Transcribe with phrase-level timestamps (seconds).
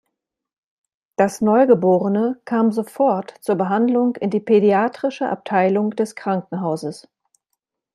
[1.15, 7.07] Das Neugeborene kam sofort zur Behandlung in die pädiatrische Abteilung des Krankenhauses.